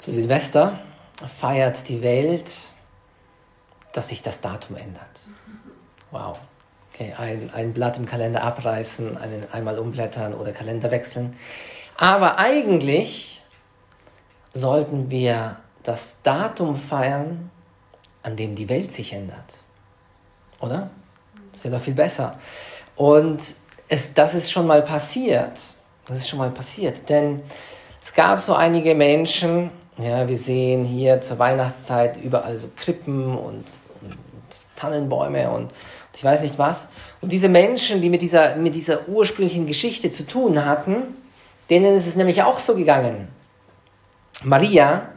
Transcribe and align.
Zu 0.00 0.12
Silvester 0.12 0.78
feiert 1.38 1.86
die 1.90 2.00
Welt, 2.00 2.50
dass 3.92 4.08
sich 4.08 4.22
das 4.22 4.40
Datum 4.40 4.76
ändert. 4.76 5.28
Wow. 6.10 6.38
Okay, 6.94 7.12
ein, 7.18 7.50
ein 7.52 7.74
Blatt 7.74 7.98
im 7.98 8.06
Kalender 8.06 8.42
abreißen, 8.42 9.18
einen 9.18 9.52
einmal 9.52 9.78
umblättern 9.78 10.32
oder 10.32 10.52
Kalender 10.52 10.90
wechseln. 10.90 11.36
Aber 11.98 12.38
eigentlich 12.38 13.42
sollten 14.54 15.10
wir 15.10 15.58
das 15.82 16.22
Datum 16.22 16.76
feiern, 16.76 17.50
an 18.22 18.36
dem 18.36 18.54
die 18.54 18.70
Welt 18.70 18.92
sich 18.92 19.12
ändert. 19.12 19.64
Oder? 20.60 20.88
Das 21.52 21.64
wäre 21.64 21.76
doch 21.76 21.82
viel 21.82 21.92
besser. 21.92 22.38
Und 22.96 23.54
es, 23.86 24.14
das 24.14 24.32
ist 24.32 24.50
schon 24.50 24.66
mal 24.66 24.80
passiert. 24.80 25.60
Das 26.06 26.16
ist 26.16 26.28
schon 26.30 26.38
mal 26.38 26.50
passiert. 26.50 27.06
Denn 27.10 27.42
es 28.00 28.14
gab 28.14 28.40
so 28.40 28.54
einige 28.54 28.94
Menschen, 28.94 29.70
ja, 29.98 30.28
wir 30.28 30.36
sehen 30.36 30.84
hier 30.84 31.20
zur 31.20 31.38
Weihnachtszeit 31.38 32.16
überall 32.16 32.56
so 32.56 32.68
Krippen 32.74 33.36
und, 33.36 33.64
und 34.00 34.16
Tannenbäume 34.76 35.50
und 35.50 35.72
ich 36.14 36.24
weiß 36.24 36.42
nicht 36.42 36.58
was. 36.58 36.88
Und 37.20 37.32
diese 37.32 37.48
Menschen, 37.48 38.00
die 38.02 38.10
mit 38.10 38.22
dieser, 38.22 38.56
mit 38.56 38.74
dieser 38.74 39.08
ursprünglichen 39.08 39.66
Geschichte 39.66 40.10
zu 40.10 40.26
tun 40.26 40.64
hatten, 40.64 41.14
denen 41.68 41.94
ist 41.94 42.06
es 42.06 42.16
nämlich 42.16 42.42
auch 42.42 42.58
so 42.58 42.74
gegangen. 42.74 43.28
Maria 44.42 45.08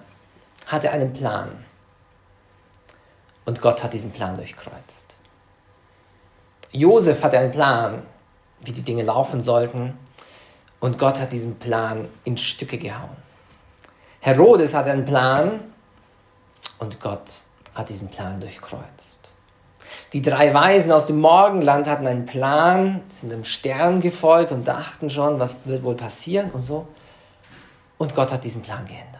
hatte 0.67 0.91
einen 0.91 1.13
Plan. 1.13 1.49
Und 3.45 3.61
Gott 3.61 3.83
hat 3.83 3.93
diesen 3.93 4.11
Plan 4.11 4.35
durchkreuzt. 4.35 5.15
Josef 6.71 7.23
hatte 7.23 7.37
einen 7.37 7.51
Plan, 7.51 8.03
wie 8.61 8.71
die 8.71 8.81
Dinge 8.81 9.03
laufen 9.03 9.41
sollten. 9.41 9.97
Und 10.79 10.97
Gott 10.97 11.19
hat 11.19 11.33
diesen 11.33 11.59
Plan 11.59 12.07
in 12.23 12.37
Stücke 12.37 12.77
gehauen. 12.77 13.22
Herodes 14.23 14.73
hatte 14.73 14.89
einen 14.89 15.03
Plan 15.03 15.59
und 16.79 17.01
Gott 17.01 17.29
hat 17.75 17.89
diesen 17.89 18.07
Plan 18.07 18.39
durchkreuzt. 18.39 19.33
Die 20.13 20.21
drei 20.21 20.53
Weisen 20.53 20.93
aus 20.93 21.07
dem 21.07 21.19
Morgenland 21.19 21.87
hatten 21.87 22.07
einen 22.07 22.25
Plan, 22.25 23.01
sind 23.09 23.33
dem 23.33 23.43
Stern 23.43 23.99
gefolgt 23.99 24.53
und 24.53 24.65
dachten 24.65 25.09
schon, 25.09 25.41
was 25.41 25.65
wird 25.65 25.83
wohl 25.83 25.95
passieren 25.95 26.51
und 26.51 26.61
so. 26.61 26.87
Und 27.97 28.15
Gott 28.15 28.31
hat 28.31 28.45
diesen 28.45 28.61
Plan 28.61 28.85
geändert. 28.85 29.19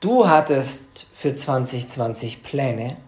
Du 0.00 0.28
hattest 0.28 1.06
für 1.14 1.32
2020 1.32 2.42
Pläne 2.42 2.98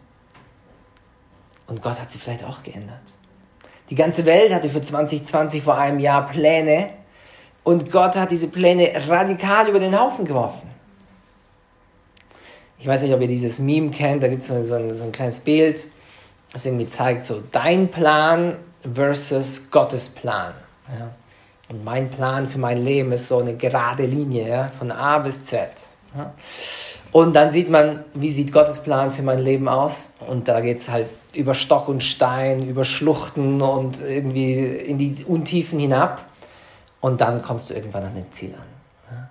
und 1.67 1.83
Gott 1.83 2.01
hat 2.01 2.09
sie 2.09 2.19
vielleicht 2.19 2.45
auch 2.45 2.63
geändert. 2.63 2.97
Die 3.91 3.95
ganze 3.95 4.25
Welt 4.25 4.55
hatte 4.55 4.71
für 4.71 4.81
2020 4.81 5.63
vor 5.63 5.77
einem 5.77 5.99
Jahr 5.99 6.25
Pläne 6.25 6.95
und 7.71 7.93
Gott 7.93 8.17
hat 8.17 8.33
diese 8.33 8.49
Pläne 8.49 8.91
radikal 9.09 9.69
über 9.69 9.79
den 9.79 9.99
Haufen 9.99 10.25
geworfen. 10.25 10.69
Ich 12.81 12.87
weiß 12.87 13.03
nicht, 13.03 13.15
ob 13.15 13.21
ihr 13.21 13.29
dieses 13.29 13.61
Meme 13.61 13.91
kennt, 13.91 14.23
da 14.23 14.29
gibt 14.29 14.43
es 14.43 14.49
so, 14.49 14.55
ein, 14.55 14.93
so 14.93 15.05
ein 15.05 15.13
kleines 15.13 15.41
Bild, 15.41 15.87
das 16.53 16.67
irgendwie 16.67 16.89
zeigt, 16.89 17.25
so 17.25 17.43
dein 17.53 17.89
Plan 17.89 18.57
versus 18.93 19.71
Gottes 19.71 20.09
Plan. 20.09 20.53
Ja. 20.99 21.13
Und 21.69 21.85
mein 21.85 22.11
Plan 22.11 22.49
für 22.49 22.59
mein 22.59 22.79
Leben 22.79 23.13
ist 23.13 23.29
so 23.29 23.39
eine 23.39 23.55
gerade 23.55 24.05
Linie, 24.05 24.49
ja, 24.49 24.69
von 24.69 24.91
A 24.91 25.19
bis 25.19 25.45
Z. 25.45 25.69
Ja. 26.17 26.35
Und 27.13 27.37
dann 27.37 27.51
sieht 27.51 27.71
man, 27.71 28.05
wie 28.15 28.33
sieht 28.33 28.53
Gottes 28.53 28.81
Plan 28.83 29.11
für 29.11 29.23
mein 29.23 29.39
Leben 29.39 29.69
aus. 29.69 30.15
Und 30.27 30.49
da 30.49 30.61
geht 30.61 30.79
es 30.79 30.89
halt 30.89 31.09
über 31.35 31.55
Stock 31.55 31.89
und 31.89 32.03
Stein, 32.03 32.67
über 32.67 32.85
Schluchten 32.85 33.63
und 33.63 34.01
irgendwie 34.01 34.55
in 34.55 34.99
die 34.99 35.25
Untiefen 35.25 35.79
hinab. 35.79 36.30
Und 37.01 37.21
dann 37.21 37.43
kommst 37.43 37.71
du 37.71 37.75
irgendwann 37.75 38.05
an 38.05 38.15
den 38.15 38.31
Ziel 38.31 38.55
an. 38.55 39.29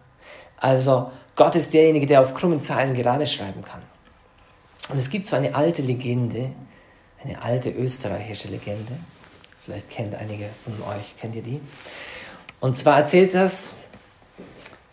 Also 0.58 1.12
Gott 1.36 1.56
ist 1.56 1.74
derjenige, 1.74 2.06
der 2.06 2.22
auf 2.22 2.34
krummen 2.34 2.62
Zeilen 2.62 2.94
gerade 2.94 3.26
schreiben 3.26 3.64
kann. 3.64 3.82
Und 4.90 4.98
es 4.98 5.10
gibt 5.10 5.28
so 5.28 5.36
eine 5.36 5.56
alte 5.56 5.82
Legende, 5.82 6.52
eine 7.24 7.42
alte 7.42 7.70
österreichische 7.70 8.50
Legende. 8.50 8.94
Vielleicht 9.64 9.90
kennt 9.90 10.16
einige 10.16 10.50
von 10.64 10.74
euch, 10.94 11.16
kennt 11.18 11.36
ihr 11.36 11.44
die? 11.44 11.62
Und 12.60 12.76
zwar 12.76 12.98
erzählt 12.98 13.36
das, 13.36 13.82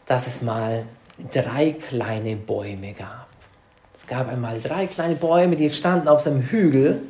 dass 0.06 0.26
es 0.26 0.42
mal 0.42 0.86
drei 1.32 1.72
kleine 1.72 2.36
Bäume 2.36 2.92
gab. 2.92 3.26
Es 3.94 4.06
gab 4.06 4.28
einmal 4.28 4.60
drei 4.60 4.86
kleine 4.86 5.16
Bäume, 5.16 5.56
die 5.56 5.70
standen 5.70 6.06
auf 6.08 6.20
so 6.20 6.30
einem 6.30 6.42
Hügel. 6.42 7.02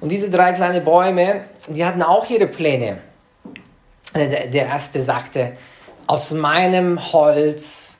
Und 0.00 0.10
diese 0.10 0.30
drei 0.30 0.54
kleine 0.54 0.80
Bäume, 0.80 1.44
die 1.68 1.84
hatten 1.84 2.02
auch 2.02 2.28
ihre 2.30 2.46
Pläne. 2.46 2.98
Der 4.14 4.66
erste 4.66 5.00
sagte, 5.00 5.56
aus 6.06 6.32
meinem 6.32 7.12
Holz 7.12 7.96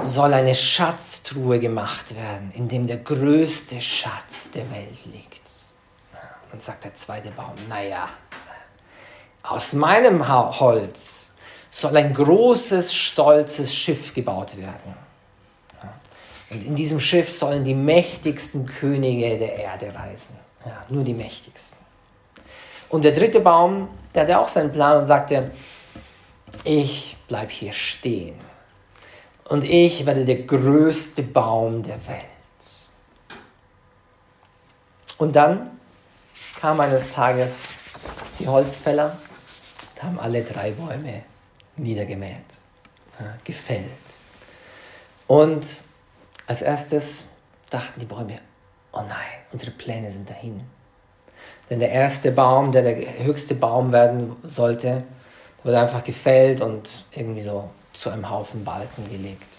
soll 0.00 0.32
eine 0.32 0.54
Schatztruhe 0.54 1.58
gemacht 1.58 2.14
werden, 2.14 2.52
in 2.54 2.68
dem 2.68 2.86
der 2.86 2.98
größte 2.98 3.80
Schatz 3.80 4.50
der 4.52 4.70
Welt 4.70 5.06
liegt. 5.12 5.42
Und 6.52 6.62
sagt 6.62 6.84
der 6.84 6.94
zweite 6.94 7.30
Baum, 7.32 7.56
naja, 7.68 8.08
aus 9.42 9.72
meinem 9.72 10.28
Holz 10.28 11.32
soll 11.70 11.96
ein 11.96 12.14
großes, 12.14 12.94
stolzes 12.94 13.74
Schiff 13.74 14.14
gebaut 14.14 14.56
werden. 14.56 14.94
Und 16.50 16.64
in 16.64 16.74
diesem 16.74 17.00
Schiff 17.00 17.30
sollen 17.30 17.64
die 17.64 17.74
mächtigsten 17.74 18.64
Könige 18.66 19.38
der 19.38 19.56
Erde 19.56 19.94
reisen. 19.94 20.36
Ja, 20.64 20.80
nur 20.88 21.04
die 21.04 21.14
mächtigsten. 21.14 21.87
Und 22.88 23.04
der 23.04 23.12
dritte 23.12 23.40
Baum, 23.40 23.88
der 24.14 24.22
hatte 24.22 24.38
auch 24.38 24.48
seinen 24.48 24.72
Plan 24.72 24.98
und 24.98 25.06
sagte, 25.06 25.50
ich 26.64 27.16
bleibe 27.28 27.52
hier 27.52 27.72
stehen 27.72 28.36
und 29.44 29.64
ich 29.64 30.06
werde 30.06 30.24
der 30.24 30.42
größte 30.42 31.22
Baum 31.22 31.82
der 31.82 32.06
Welt. 32.06 32.24
Und 35.18 35.36
dann 35.36 35.78
kam 36.60 36.80
eines 36.80 37.12
Tages 37.12 37.74
die 38.38 38.48
Holzfäller 38.48 39.18
und 39.94 40.02
haben 40.02 40.18
alle 40.18 40.42
drei 40.42 40.70
Bäume 40.70 41.22
niedergemäht, 41.76 42.44
gefällt. 43.44 43.84
Und 45.26 45.66
als 46.46 46.62
erstes 46.62 47.28
dachten 47.68 48.00
die 48.00 48.06
Bäume, 48.06 48.38
oh 48.92 49.02
nein, 49.02 49.42
unsere 49.52 49.72
Pläne 49.72 50.10
sind 50.10 50.30
dahin. 50.30 50.62
Denn 51.70 51.80
der 51.80 51.90
erste 51.90 52.32
Baum, 52.32 52.72
der 52.72 52.82
der 52.82 53.24
höchste 53.24 53.54
Baum 53.54 53.92
werden 53.92 54.36
sollte, 54.42 55.02
wurde 55.62 55.78
einfach 55.78 56.02
gefällt 56.04 56.60
und 56.60 56.88
irgendwie 57.14 57.40
so 57.40 57.68
zu 57.92 58.10
einem 58.10 58.30
Haufen 58.30 58.64
Balken 58.64 59.08
gelegt. 59.10 59.58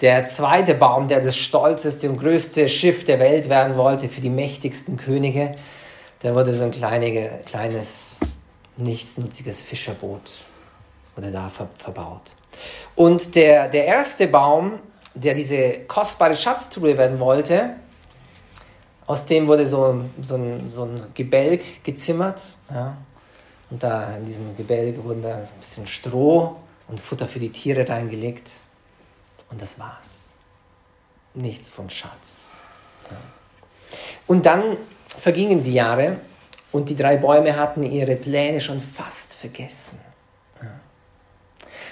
Der 0.00 0.24
zweite 0.24 0.74
Baum, 0.74 1.08
der 1.08 1.20
das 1.20 1.36
stolzeste 1.36 2.08
und 2.08 2.18
größte 2.18 2.68
Schiff 2.68 3.04
der 3.04 3.20
Welt 3.20 3.48
werden 3.48 3.76
wollte 3.76 4.08
für 4.08 4.20
die 4.20 4.30
mächtigsten 4.30 4.96
Könige, 4.96 5.54
der 6.22 6.34
wurde 6.34 6.52
so 6.52 6.64
ein 6.64 6.70
kleine, 6.70 7.40
kleines, 7.44 8.20
nichtsnutziges 8.76 9.60
Fischerboot 9.60 10.32
wurde 11.14 11.30
da 11.30 11.48
ver 11.48 11.68
verbaut. 11.76 12.32
Und 12.94 13.34
der, 13.34 13.68
der 13.68 13.86
erste 13.86 14.26
Baum, 14.26 14.78
der 15.14 15.34
diese 15.34 15.80
kostbare 15.86 16.34
Schatztruhe 16.34 16.96
werden 16.96 17.20
wollte, 17.20 17.76
aus 19.12 19.26
dem 19.26 19.46
wurde 19.46 19.66
so, 19.66 20.04
so, 20.22 20.36
ein, 20.36 20.68
so 20.68 20.84
ein 20.84 21.06
Gebälk 21.12 21.84
gezimmert. 21.84 22.42
Ja. 22.70 22.96
Und 23.70 23.82
da 23.82 24.16
in 24.16 24.24
diesem 24.24 24.56
Gebälk 24.56 25.04
wurden 25.04 25.22
da 25.22 25.36
ein 25.36 25.48
bisschen 25.60 25.86
Stroh 25.86 26.56
und 26.88 26.98
Futter 26.98 27.26
für 27.26 27.38
die 27.38 27.50
Tiere 27.50 27.86
reingelegt. 27.86 28.50
Und 29.50 29.60
das 29.60 29.78
war's. 29.78 30.34
Nichts 31.34 31.68
von 31.68 31.90
Schatz. 31.90 32.52
Ja. 33.10 33.16
Und 34.26 34.46
dann 34.46 34.78
vergingen 35.06 35.62
die 35.62 35.74
Jahre 35.74 36.16
und 36.70 36.88
die 36.88 36.96
drei 36.96 37.18
Bäume 37.18 37.56
hatten 37.56 37.82
ihre 37.82 38.16
Pläne 38.16 38.62
schon 38.62 38.80
fast 38.80 39.34
vergessen. 39.34 40.00
Ja. 40.62 40.70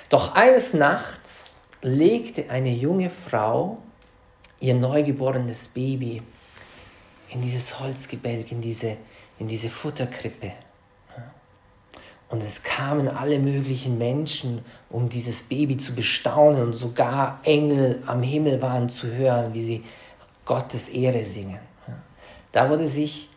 Doch 0.08 0.34
eines 0.34 0.72
Nachts 0.72 1.52
legte 1.82 2.48
eine 2.48 2.70
junge 2.70 3.10
Frau 3.10 3.76
ihr 4.58 4.74
neugeborenes 4.74 5.68
Baby 5.68 6.22
in 7.32 7.40
dieses 7.40 7.78
Holzgebälk, 7.80 8.52
in 8.52 8.60
diese, 8.60 8.96
in 9.38 9.48
diese 9.48 9.68
Futterkrippe. 9.68 10.52
Und 12.28 12.42
es 12.44 12.62
kamen 12.62 13.08
alle 13.08 13.40
möglichen 13.40 13.98
Menschen, 13.98 14.64
um 14.88 15.08
dieses 15.08 15.42
Baby 15.44 15.76
zu 15.76 15.94
bestaunen 15.94 16.62
und 16.62 16.74
sogar 16.74 17.40
Engel 17.42 18.02
am 18.06 18.22
Himmel 18.22 18.62
waren 18.62 18.88
zu 18.88 19.08
hören, 19.08 19.52
wie 19.52 19.60
sie 19.60 19.84
Gottes 20.44 20.88
Ehre 20.88 21.24
singen. 21.24 21.58
Da 22.52 22.70
wurde 22.70 22.86
sich 22.86 23.28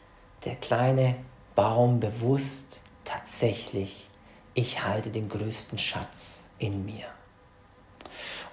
der 0.45 0.55
kleine 0.55 1.15
Baum 1.55 1.99
bewusst, 1.99 2.81
tatsächlich, 3.03 4.09
ich 4.53 4.83
halte 4.83 5.09
den 5.09 5.29
größten 5.29 5.79
Schatz 5.79 6.45
in 6.59 6.85
mir. 6.85 7.05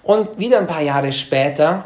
Und 0.03 0.41
wieder 0.41 0.59
ein 0.59 0.67
paar 0.67 0.81
Jahre 0.81 1.13
später 1.13 1.85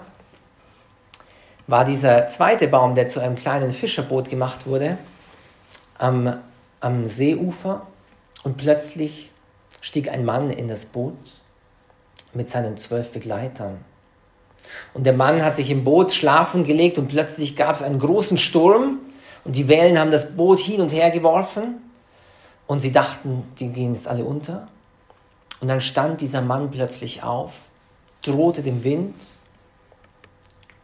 war 1.67 1.85
dieser 1.85 2.29
zweite 2.29 2.69
Baum, 2.69 2.95
der 2.95 3.07
zu 3.07 3.21
einem 3.21 3.37
kleinen 3.37 3.71
Fischerboot 3.71 4.29
gemacht 4.29 4.67
wurde, 4.67 4.99
am, 5.99 6.39
am 6.81 7.07
Seeufer 7.07 7.87
und 8.43 8.57
plötzlich 8.57 9.31
stieg 9.81 10.11
ein 10.11 10.25
Mann 10.25 10.51
in 10.51 10.69
das 10.69 10.85
Boot 10.85 11.17
mit 12.33 12.49
seinen 12.49 12.77
zwölf 12.77 13.11
Begleitern. 13.13 13.85
Und 14.93 15.05
der 15.05 15.13
Mann 15.13 15.43
hat 15.43 15.57
sich 15.57 15.71
im 15.71 15.85
Boot 15.85 16.13
schlafen 16.13 16.65
gelegt 16.65 16.99
und 16.99 17.09
plötzlich 17.09 17.57
gab 17.57 17.75
es 17.75 17.83
einen 17.83 17.99
großen 17.99 18.39
Sturm 18.39 18.99
und 19.45 19.57
die 19.57 19.69
Wellen 19.69 19.99
haben 19.99 20.11
das 20.11 20.37
Boot 20.37 20.59
hin 20.59 20.81
und 20.81 20.93
her 20.93 21.11
geworfen 21.11 21.83
und 22.67 22.81
sie 22.81 22.93
dachten, 22.93 23.45
die 23.59 23.69
gehen 23.69 23.95
jetzt 23.95 24.09
alle 24.09 24.25
unter. 24.25 24.69
Und 25.61 25.69
dann 25.69 25.81
stand 25.81 26.21
dieser 26.21 26.41
Mann 26.43 26.71
plötzlich 26.71 27.23
auf, 27.23 27.53
drohte 28.23 28.63
dem 28.63 28.85
Wind 28.85 29.15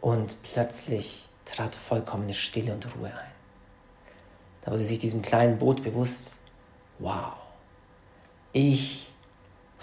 und 0.01 0.37
plötzlich 0.43 1.29
trat 1.45 1.75
vollkommene 1.75 2.35
Stille 2.35 2.73
und 2.73 2.87
Ruhe 2.97 3.09
ein. 3.09 3.31
Da 4.63 4.73
wurde 4.73 4.83
sich 4.83 4.99
diesem 4.99 5.23
kleinen 5.23 5.59
Boot 5.59 5.83
bewusst, 5.83 6.39
wow, 6.99 7.33
ich 8.53 9.11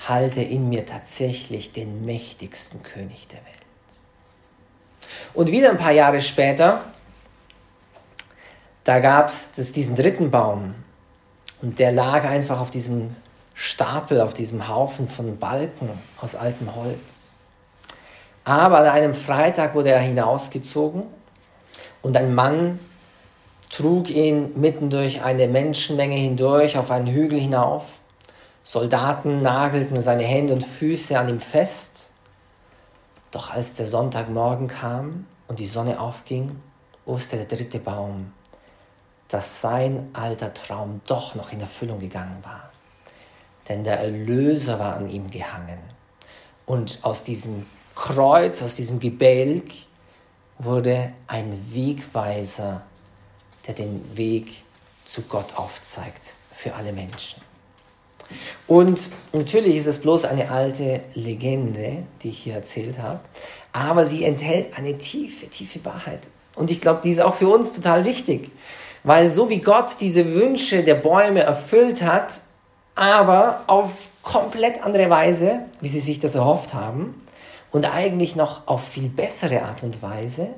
halte 0.07 0.41
in 0.41 0.69
mir 0.69 0.85
tatsächlich 0.85 1.71
den 1.71 2.05
mächtigsten 2.05 2.83
König 2.83 3.27
der 3.27 3.39
Welt. 3.39 3.55
Und 5.33 5.51
wieder 5.51 5.71
ein 5.71 5.77
paar 5.77 5.91
Jahre 5.91 6.21
später, 6.21 6.83
da 8.83 8.99
gab 8.99 9.29
es 9.29 9.71
diesen 9.71 9.95
dritten 9.95 10.31
Baum 10.31 10.75
und 11.61 11.79
der 11.79 11.91
lag 11.91 12.23
einfach 12.23 12.59
auf 12.59 12.69
diesem 12.69 13.15
Stapel, 13.53 14.21
auf 14.21 14.33
diesem 14.33 14.67
Haufen 14.67 15.07
von 15.07 15.39
Balken 15.39 15.89
aus 16.21 16.35
altem 16.35 16.75
Holz. 16.75 17.36
Aber 18.47 18.77
an 18.77 18.85
einem 18.85 19.13
Freitag 19.13 19.75
wurde 19.75 19.91
er 19.91 19.99
hinausgezogen 19.99 21.03
und 22.01 22.15
ein 22.15 22.33
Mann 22.33 22.79
trug 23.69 24.09
ihn 24.09 24.57
mitten 24.57 24.89
durch 24.89 25.21
eine 25.21 25.49
Menschenmenge 25.49 26.15
hindurch 26.15 26.77
auf 26.77 26.89
einen 26.89 27.07
Hügel 27.07 27.37
hinauf. 27.37 27.83
Soldaten 28.63 29.41
nagelten 29.41 29.99
seine 29.99 30.23
Hände 30.23 30.53
und 30.53 30.63
Füße 30.63 31.19
an 31.19 31.27
ihm 31.27 31.41
fest. 31.41 32.11
Doch 33.31 33.51
als 33.51 33.73
der 33.73 33.85
Sonntagmorgen 33.85 34.69
kam 34.69 35.25
und 35.49 35.59
die 35.59 35.65
Sonne 35.65 35.99
aufging, 35.99 36.61
wusste 37.05 37.35
der 37.35 37.57
dritte 37.57 37.79
Baum, 37.79 38.31
dass 39.27 39.59
sein 39.59 40.09
alter 40.13 40.53
Traum 40.53 41.01
doch 41.05 41.35
noch 41.35 41.51
in 41.51 41.59
Erfüllung 41.59 41.99
gegangen 41.99 42.37
war. 42.43 42.71
Denn 43.67 43.83
der 43.83 43.99
Erlöser 43.99 44.79
war 44.79 44.95
an 44.95 45.09
ihm 45.09 45.29
gehangen. 45.29 45.79
Und 46.65 46.99
aus 47.01 47.23
diesem 47.23 47.65
Kreuz, 47.97 48.61
aus 48.61 48.75
diesem 48.75 48.99
Gebälk, 48.99 49.65
wurde 50.59 51.13
ein 51.25 51.51
Wegweiser, 51.73 52.83
der 53.65 53.73
den 53.73 54.15
Weg 54.15 54.63
zu 55.03 55.23
Gott 55.23 55.55
aufzeigt 55.55 56.35
für 56.51 56.75
alle 56.75 56.93
Menschen. 56.93 57.41
Und 58.67 59.09
natürlich 59.33 59.77
ist 59.77 59.87
es 59.87 59.99
bloß 59.99 60.25
eine 60.25 60.51
alte 60.51 61.01
Legende, 61.15 62.03
die 62.21 62.29
ich 62.29 62.37
hier 62.39 62.53
erzählt 62.55 62.99
habe, 62.99 63.21
aber 63.73 64.05
sie 64.05 64.25
enthält 64.25 64.77
eine 64.77 64.97
tiefe, 64.97 65.47
tiefe 65.47 65.83
Wahrheit. 65.83 66.29
Und 66.55 66.69
ich 66.69 66.81
glaube, 66.81 67.01
die 67.03 67.11
ist 67.11 67.21
auch 67.21 67.35
für 67.35 67.47
uns 67.47 67.71
total 67.73 68.05
wichtig, 68.05 68.51
weil 69.03 69.29
so 69.29 69.49
wie 69.49 69.59
Gott 69.59 69.97
diese 70.01 70.33
Wünsche 70.33 70.83
der 70.83 70.95
Bäume 70.95 71.41
erfüllt 71.41 72.03
hat, 72.03 72.41
aber 72.95 73.63
auf 73.67 73.91
komplett 74.21 74.83
andere 74.83 75.09
Weise, 75.09 75.61
wie 75.81 75.87
sie 75.87 75.99
sich 75.99 76.19
das 76.19 76.35
erhofft 76.35 76.73
haben, 76.73 77.15
und 77.71 77.85
eigentlich 77.85 78.35
noch 78.35 78.67
auf 78.67 78.83
viel 78.83 79.09
bessere 79.09 79.63
Art 79.63 79.83
und 79.83 80.01
Weise, 80.01 80.49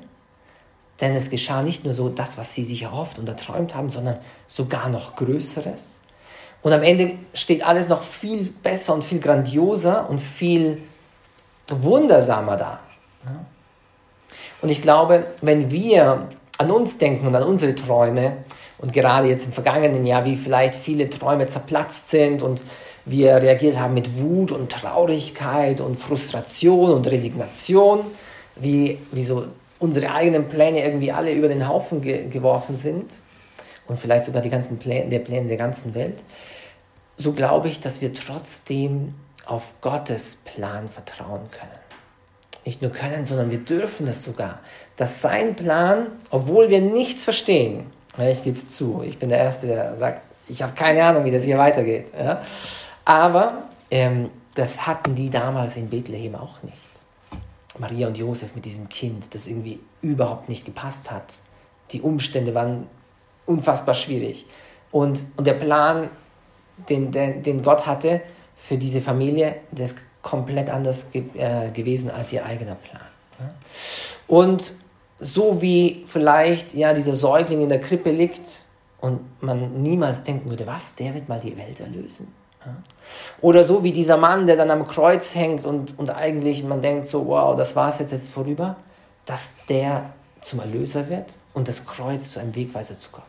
denn 1.00 1.14
es 1.14 1.30
geschah 1.30 1.62
nicht 1.62 1.84
nur 1.84 1.94
so 1.94 2.08
das, 2.08 2.38
was 2.38 2.54
sie 2.54 2.62
sich 2.62 2.82
erhofft 2.82 3.18
und 3.18 3.28
erträumt 3.28 3.74
haben, 3.74 3.88
sondern 3.88 4.16
sogar 4.46 4.88
noch 4.88 5.16
Größeres. 5.16 6.00
Und 6.62 6.72
am 6.72 6.82
Ende 6.82 7.14
steht 7.32 7.64
alles 7.64 7.88
noch 7.88 8.02
viel 8.02 8.52
besser 8.62 8.94
und 8.94 9.04
viel 9.04 9.18
grandioser 9.18 10.10
und 10.10 10.20
viel 10.20 10.82
wundersamer 11.68 12.56
da. 12.56 12.80
Und 14.60 14.68
ich 14.68 14.82
glaube, 14.82 15.26
wenn 15.40 15.70
wir 15.70 16.28
an 16.58 16.70
uns 16.70 16.98
denken 16.98 17.26
und 17.26 17.34
an 17.34 17.44
unsere 17.44 17.74
Träume 17.74 18.44
und 18.78 18.92
gerade 18.92 19.28
jetzt 19.28 19.46
im 19.46 19.52
vergangenen 19.52 20.04
Jahr, 20.04 20.26
wie 20.26 20.36
vielleicht 20.36 20.74
viele 20.74 21.08
Träume 21.08 21.48
zerplatzt 21.48 22.10
sind 22.10 22.42
und 22.42 22.62
wir 23.10 23.36
reagiert 23.36 23.78
haben 23.78 23.94
mit 23.94 24.20
Wut 24.20 24.52
und 24.52 24.70
Traurigkeit 24.70 25.80
und 25.80 25.96
Frustration 25.96 26.92
und 26.92 27.06
Resignation, 27.10 28.00
wie, 28.56 28.98
wie 29.12 29.24
so 29.24 29.46
unsere 29.78 30.12
eigenen 30.12 30.48
Pläne 30.48 30.84
irgendwie 30.84 31.10
alle 31.10 31.32
über 31.32 31.48
den 31.48 31.66
Haufen 31.66 32.00
ge 32.00 32.28
geworfen 32.28 32.74
sind 32.74 33.12
und 33.88 33.98
vielleicht 33.98 34.24
sogar 34.24 34.42
die 34.42 34.50
ganzen 34.50 34.78
Pläne, 34.78 35.08
der 35.08 35.20
Pläne 35.20 35.48
der 35.48 35.56
ganzen 35.56 35.94
Welt, 35.94 36.18
so 37.16 37.32
glaube 37.32 37.68
ich, 37.68 37.80
dass 37.80 38.00
wir 38.00 38.14
trotzdem 38.14 39.12
auf 39.46 39.80
Gottes 39.80 40.36
Plan 40.36 40.88
vertrauen 40.88 41.50
können. 41.50 41.70
Nicht 42.64 42.82
nur 42.82 42.92
können, 42.92 43.24
sondern 43.24 43.50
wir 43.50 43.58
dürfen 43.58 44.06
das 44.06 44.22
sogar. 44.22 44.60
Dass 44.96 45.22
sein 45.22 45.56
Plan, 45.56 46.08
obwohl 46.30 46.68
wir 46.68 46.80
nichts 46.80 47.24
verstehen, 47.24 47.86
ich 48.18 48.44
gebe 48.44 48.56
es 48.56 48.68
zu, 48.68 49.02
ich 49.04 49.18
bin 49.18 49.30
der 49.30 49.38
Erste, 49.38 49.66
der 49.66 49.96
sagt, 49.96 50.22
ich 50.48 50.62
habe 50.62 50.72
keine 50.74 51.02
Ahnung, 51.04 51.24
wie 51.24 51.30
das 51.30 51.44
hier 51.44 51.58
weitergeht. 51.58 52.08
Ja? 52.16 52.42
Aber 53.04 53.64
ähm, 53.90 54.30
das 54.54 54.86
hatten 54.86 55.14
die 55.14 55.30
damals 55.30 55.76
in 55.76 55.88
Bethlehem 55.88 56.34
auch 56.34 56.62
nicht. 56.62 56.76
Maria 57.78 58.08
und 58.08 58.16
Josef 58.16 58.54
mit 58.54 58.64
diesem 58.64 58.88
Kind, 58.88 59.34
das 59.34 59.46
irgendwie 59.46 59.80
überhaupt 60.02 60.48
nicht 60.48 60.66
gepasst 60.66 61.10
hat. 61.10 61.36
Die 61.92 62.02
Umstände 62.02 62.54
waren 62.54 62.86
unfassbar 63.46 63.94
schwierig. 63.94 64.46
Und, 64.90 65.24
und 65.36 65.46
der 65.46 65.54
Plan, 65.54 66.10
den, 66.88 67.10
den, 67.10 67.42
den 67.42 67.62
Gott 67.62 67.86
hatte 67.86 68.20
für 68.56 68.76
diese 68.76 69.00
Familie, 69.00 69.56
der 69.70 69.86
ist 69.86 69.96
komplett 70.22 70.68
anders 70.68 71.10
ge 71.10 71.24
äh, 71.34 71.70
gewesen 71.70 72.10
als 72.10 72.32
ihr 72.32 72.44
eigener 72.44 72.74
Plan. 72.74 73.00
Und 74.26 74.74
so 75.18 75.62
wie 75.62 76.04
vielleicht 76.06 76.74
ja, 76.74 76.92
dieser 76.92 77.14
Säugling 77.14 77.62
in 77.62 77.68
der 77.68 77.80
Krippe 77.80 78.10
liegt 78.10 78.64
und 79.00 79.20
man 79.42 79.82
niemals 79.82 80.22
denken 80.22 80.50
würde, 80.50 80.66
was, 80.66 80.94
der 80.94 81.14
wird 81.14 81.28
mal 81.28 81.40
die 81.40 81.56
Welt 81.56 81.80
erlösen. 81.80 82.28
Oder 83.40 83.64
so 83.64 83.82
wie 83.82 83.92
dieser 83.92 84.16
Mann, 84.16 84.46
der 84.46 84.56
dann 84.56 84.70
am 84.70 84.86
Kreuz 84.86 85.34
hängt 85.34 85.64
und, 85.64 85.98
und 85.98 86.10
eigentlich 86.10 86.62
man 86.62 86.82
denkt 86.82 87.06
so, 87.06 87.26
wow, 87.26 87.56
das 87.56 87.74
war 87.74 87.90
es 87.90 87.98
jetzt, 87.98 88.12
jetzt 88.12 88.30
vorüber, 88.30 88.76
dass 89.24 89.64
der 89.66 90.10
zum 90.40 90.60
Erlöser 90.60 91.08
wird 91.08 91.36
und 91.54 91.68
das 91.68 91.86
Kreuz 91.86 92.32
zu 92.32 92.40
einem 92.40 92.54
Wegweiser 92.54 92.96
zu 92.96 93.10
Gott. 93.10 93.22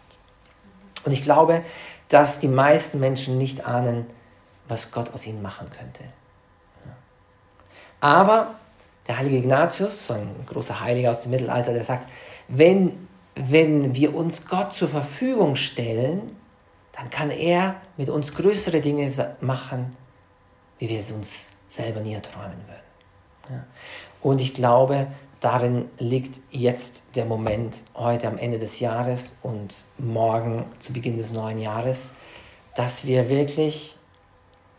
Und 1.05 1.11
ich 1.11 1.23
glaube, 1.23 1.63
dass 2.09 2.39
die 2.39 2.47
meisten 2.47 2.99
Menschen 2.99 3.37
nicht 3.37 3.65
ahnen, 3.65 4.05
was 4.67 4.91
Gott 4.91 5.13
aus 5.13 5.25
ihnen 5.25 5.41
machen 5.41 5.67
könnte. 5.69 6.03
Aber 7.99 8.55
der 9.07 9.17
heilige 9.17 9.37
Ignatius, 9.37 10.07
so 10.07 10.13
ein 10.13 10.45
großer 10.47 10.81
Heiliger 10.81 11.11
aus 11.11 11.21
dem 11.21 11.31
Mittelalter, 11.31 11.73
der 11.73 11.83
sagt, 11.83 12.09
wenn, 12.47 13.07
wenn 13.35 13.95
wir 13.95 14.15
uns 14.15 14.47
Gott 14.47 14.73
zur 14.73 14.89
Verfügung 14.89 15.55
stellen, 15.55 16.35
dann 17.01 17.09
kann 17.09 17.31
er 17.31 17.81
mit 17.97 18.11
uns 18.11 18.35
größere 18.35 18.79
Dinge 18.79 19.11
machen, 19.39 19.95
wie 20.77 20.87
wir 20.87 20.99
es 20.99 21.11
uns 21.11 21.49
selber 21.67 21.99
nie 21.99 22.13
erträumen 22.13 22.59
würden. 22.67 23.49
Ja. 23.49 23.63
Und 24.21 24.39
ich 24.39 24.53
glaube, 24.53 25.07
darin 25.39 25.89
liegt 25.97 26.41
jetzt 26.51 27.01
der 27.15 27.25
Moment, 27.25 27.81
heute 27.95 28.27
am 28.27 28.37
Ende 28.37 28.59
des 28.59 28.79
Jahres 28.79 29.37
und 29.41 29.83
morgen 29.97 30.65
zu 30.77 30.93
Beginn 30.93 31.17
des 31.17 31.33
neuen 31.33 31.57
Jahres, 31.57 32.11
dass 32.75 33.07
wir 33.07 33.29
wirklich 33.29 33.97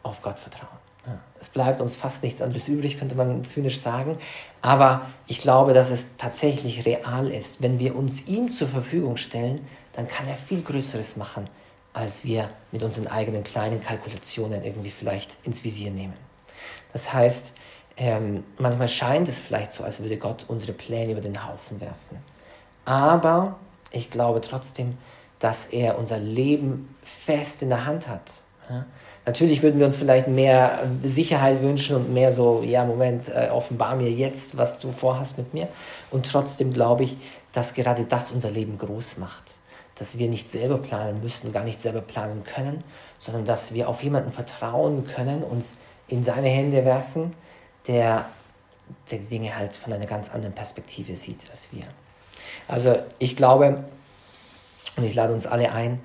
auf 0.04 0.22
Gott 0.22 0.38
vertrauen. 0.38 0.68
Ja. 1.04 1.18
Es 1.40 1.48
bleibt 1.48 1.80
uns 1.80 1.96
fast 1.96 2.22
nichts 2.22 2.40
anderes 2.40 2.68
übrig, 2.68 3.00
könnte 3.00 3.16
man 3.16 3.42
zynisch 3.42 3.80
sagen. 3.80 4.16
Aber 4.60 5.10
ich 5.26 5.40
glaube, 5.40 5.74
dass 5.74 5.90
es 5.90 6.16
tatsächlich 6.18 6.86
real 6.86 7.32
ist. 7.32 7.62
Wenn 7.62 7.80
wir 7.80 7.96
uns 7.96 8.28
ihm 8.28 8.52
zur 8.52 8.68
Verfügung 8.68 9.16
stellen, 9.16 9.66
dann 9.94 10.06
kann 10.06 10.28
er 10.28 10.36
viel 10.36 10.62
Größeres 10.62 11.16
machen, 11.16 11.48
als 11.92 12.25
wir 12.25 12.49
mit 12.70 12.82
unseren 12.82 13.06
eigenen 13.06 13.44
kleinen 13.44 13.82
Kalkulationen 13.82 14.64
irgendwie 14.64 14.90
vielleicht 14.90 15.37
ins 15.44 15.64
Visier 15.64 15.90
nehmen. 15.90 16.14
Das 16.92 17.12
heißt, 17.12 17.52
ähm, 17.96 18.44
manchmal 18.58 18.88
scheint 18.88 19.28
es 19.28 19.38
vielleicht 19.38 19.72
so, 19.72 19.84
als 19.84 20.00
würde 20.00 20.16
Gott 20.16 20.46
unsere 20.49 20.72
Pläne 20.72 21.12
über 21.12 21.20
den 21.20 21.46
Haufen 21.46 21.80
werfen. 21.80 22.18
Aber 22.84 23.56
ich 23.90 24.11
glaube 24.11 24.40
trotzdem, 24.40 24.96
dass 25.38 25.66
er 25.66 25.99
unser 25.99 26.18
Leben 26.18 26.94
fest 27.02 27.62
in 27.62 27.68
der 27.68 27.84
Hand 27.84 28.08
hat. 28.08 28.30
Ja? 28.70 28.87
Natürlich 29.26 29.62
würden 29.62 29.78
wir 29.78 29.87
uns 29.87 29.96
vielleicht 29.96 30.26
mehr 30.26 30.80
Sicherheit 31.02 31.62
wünschen 31.62 31.96
und 31.96 32.12
mehr 32.12 32.32
so, 32.32 32.62
ja, 32.64 32.84
Moment, 32.84 33.28
äh, 33.28 33.50
offenbar 33.52 33.94
mir 33.94 34.11
jetzt, 34.11 34.56
was 34.56 34.78
du 34.80 34.90
vorhast 34.90 35.38
mit 35.38 35.54
mir. 35.54 35.68
Und 36.11 36.26
trotzdem 36.26 36.72
glaube 36.72 37.04
ich, 37.04 37.16
dass 37.52 37.75
gerade 37.75 38.04
das 38.04 38.32
unser 38.32 38.50
Leben 38.50 38.78
groß 38.78 39.18
macht 39.18 39.58
dass 39.96 40.18
wir 40.18 40.28
nicht 40.28 40.50
selber 40.50 40.78
planen 40.78 41.20
müssen, 41.22 41.52
gar 41.52 41.64
nicht 41.64 41.80
selber 41.80 42.00
planen 42.00 42.44
können, 42.44 42.82
sondern 43.18 43.44
dass 43.44 43.75
wir 43.75 43.88
auf 43.88 44.02
jemanden 44.02 44.32
vertrauen 44.32 45.04
können, 45.06 45.42
uns 45.42 45.76
in 46.08 46.25
seine 46.25 46.49
Hände 46.49 46.84
werfen, 46.84 47.34
der, 47.87 48.26
der 49.11 49.18
die 49.18 49.26
Dinge 49.26 49.56
halt 49.56 49.76
von 49.76 49.92
einer 49.92 50.06
ganz 50.06 50.30
anderen 50.30 50.54
Perspektive 50.54 51.16
sieht 51.16 51.50
als 51.50 51.72
wir. 51.72 51.84
Also 52.68 52.99
ich 53.18 53.37
glaube, 53.37 53.84
und 54.96 55.04
ich 55.04 55.14
lade 55.14 55.32
uns 55.32 55.46
alle 55.46 55.72
ein, 55.72 56.00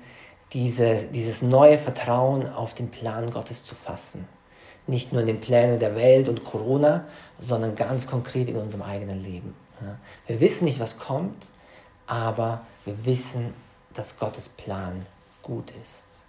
diese, 0.52 1.04
dieses 1.12 1.42
neue 1.42 1.78
Vertrauen 1.78 2.48
auf 2.48 2.74
den 2.74 2.90
Plan 2.90 3.30
Gottes 3.30 3.64
zu 3.64 3.74
fassen. 3.74 4.26
Nicht 4.86 5.12
nur 5.12 5.20
in 5.20 5.26
den 5.26 5.40
Plänen 5.40 5.78
der 5.78 5.94
Welt 5.94 6.28
und 6.28 6.44
Corona, 6.44 7.04
sondern 7.38 7.76
ganz 7.76 8.06
konkret 8.06 8.48
in 8.48 8.56
unserem 8.56 8.82
eigenen 8.82 9.22
Leben. 9.22 9.54
Wir 10.26 10.40
wissen 10.40 10.64
nicht, 10.64 10.80
was 10.80 10.98
kommt, 10.98 11.48
aber 12.06 12.62
wir 12.84 13.04
wissen, 13.04 13.52
dass 13.98 14.16
Gottes 14.16 14.48
Plan 14.48 15.04
gut 15.42 15.72
ist. 15.82 16.20